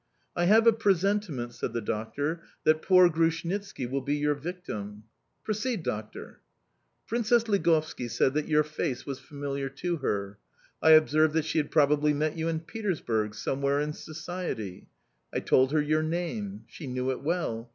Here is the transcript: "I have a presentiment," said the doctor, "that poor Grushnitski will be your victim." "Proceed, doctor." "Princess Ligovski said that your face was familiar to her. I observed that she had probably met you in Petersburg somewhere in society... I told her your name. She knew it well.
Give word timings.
"I 0.35 0.45
have 0.45 0.65
a 0.65 0.73
presentiment," 0.73 1.53
said 1.53 1.73
the 1.73 1.79
doctor, 1.79 2.41
"that 2.63 2.81
poor 2.81 3.07
Grushnitski 3.07 3.85
will 3.85 4.01
be 4.01 4.15
your 4.15 4.33
victim." 4.33 5.03
"Proceed, 5.43 5.83
doctor." 5.83 6.41
"Princess 7.05 7.47
Ligovski 7.47 8.07
said 8.07 8.33
that 8.33 8.47
your 8.47 8.63
face 8.63 9.05
was 9.05 9.19
familiar 9.19 9.69
to 9.69 9.97
her. 9.97 10.39
I 10.81 10.93
observed 10.93 11.35
that 11.35 11.45
she 11.45 11.59
had 11.59 11.69
probably 11.69 12.13
met 12.15 12.35
you 12.35 12.47
in 12.47 12.61
Petersburg 12.61 13.35
somewhere 13.35 13.79
in 13.79 13.93
society... 13.93 14.87
I 15.31 15.39
told 15.39 15.71
her 15.71 15.79
your 15.83 16.01
name. 16.01 16.63
She 16.67 16.87
knew 16.87 17.11
it 17.11 17.21
well. 17.21 17.69